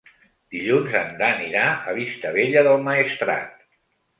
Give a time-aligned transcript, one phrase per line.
[0.55, 3.57] Dilluns en Dan irà a Vistabella del Maestrat.